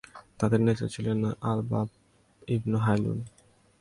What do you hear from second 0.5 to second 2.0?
নেতা ছিলেন আলবাব